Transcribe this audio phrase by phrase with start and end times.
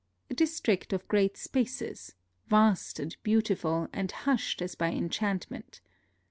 [0.31, 2.15] A district of great spaces,—
[2.47, 5.79] vast and beautiful and hushed as by enchantment.